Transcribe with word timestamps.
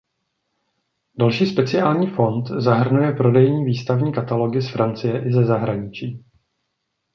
Další 1.19 1.45
speciální 1.45 2.07
fond 2.07 2.47
zahrnuje 2.47 3.11
prodejní 3.11 3.65
výstavní 3.65 4.11
katalogy 4.13 4.61
z 4.61 4.71
Francie 4.71 5.27
i 5.29 5.33
ze 5.33 5.43
zahraničí. 5.45 6.25